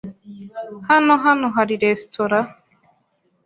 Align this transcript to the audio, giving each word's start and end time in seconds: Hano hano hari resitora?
Hano 0.89 1.13
hano 1.23 1.47
hari 1.55 1.73
resitora? 1.85 2.39